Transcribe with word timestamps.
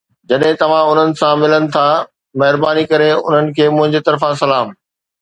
جيڪڏهن 0.29 0.55
توهان 0.61 0.87
انهن 0.93 1.13
سان 1.19 1.43
ملن 1.43 1.69
ٿا، 1.77 1.85
مهرباني 2.45 2.89
ڪري 2.95 3.13
انهن 3.21 3.55
کي 3.61 3.71
منهنجي 3.79 4.07
طرفان 4.11 4.45
سلام 4.45 4.79